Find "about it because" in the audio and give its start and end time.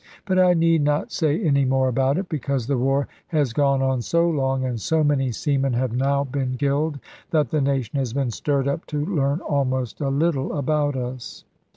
1.87-2.65